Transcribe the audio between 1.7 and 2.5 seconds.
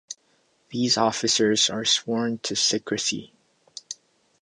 sworn